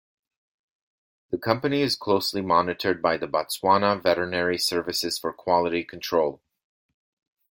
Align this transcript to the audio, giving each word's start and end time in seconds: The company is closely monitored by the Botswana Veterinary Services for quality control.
The 1.29 1.37
company 1.37 1.81
is 1.81 1.95
closely 1.95 2.41
monitored 2.41 3.03
by 3.03 3.17
the 3.17 3.27
Botswana 3.27 4.01
Veterinary 4.01 4.57
Services 4.57 5.19
for 5.19 5.31
quality 5.31 5.83
control. 5.83 6.41